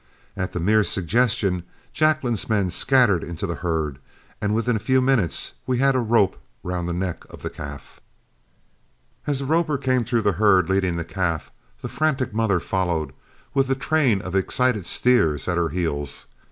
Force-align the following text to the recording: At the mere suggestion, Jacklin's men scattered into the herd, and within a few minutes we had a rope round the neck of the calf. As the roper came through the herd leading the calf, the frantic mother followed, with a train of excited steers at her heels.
At 0.35 0.53
the 0.53 0.59
mere 0.59 0.83
suggestion, 0.83 1.61
Jacklin's 1.93 2.49
men 2.49 2.71
scattered 2.71 3.23
into 3.23 3.45
the 3.45 3.53
herd, 3.61 3.99
and 4.41 4.55
within 4.55 4.75
a 4.75 4.79
few 4.79 4.99
minutes 4.99 5.53
we 5.67 5.77
had 5.77 5.93
a 5.93 5.99
rope 5.99 6.37
round 6.63 6.89
the 6.89 6.91
neck 6.93 7.23
of 7.29 7.43
the 7.43 7.51
calf. 7.51 7.99
As 9.27 9.37
the 9.37 9.45
roper 9.45 9.77
came 9.77 10.03
through 10.03 10.23
the 10.23 10.31
herd 10.41 10.71
leading 10.71 10.95
the 10.95 11.05
calf, 11.05 11.51
the 11.83 11.87
frantic 11.87 12.33
mother 12.33 12.59
followed, 12.59 13.13
with 13.53 13.69
a 13.69 13.75
train 13.75 14.23
of 14.23 14.35
excited 14.35 14.87
steers 14.87 15.47
at 15.47 15.57
her 15.57 15.69
heels. 15.69 16.25